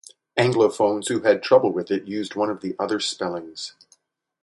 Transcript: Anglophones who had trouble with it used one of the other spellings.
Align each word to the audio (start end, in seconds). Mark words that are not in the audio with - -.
Anglophones 0.35 1.09
who 1.09 1.19
had 1.21 1.43
trouble 1.43 1.71
with 1.71 1.91
it 1.91 2.05
used 2.07 2.33
one 2.33 2.49
of 2.49 2.61
the 2.61 2.75
other 2.79 2.99
spellings. 2.99 3.75